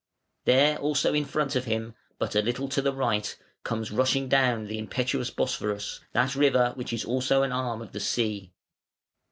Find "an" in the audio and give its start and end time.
7.43-7.51